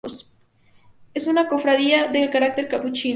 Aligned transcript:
Es 1.13 1.27
una 1.27 1.47
cofradía 1.47 2.07
de 2.07 2.27
carácter 2.31 2.67
capuchino. 2.67 3.09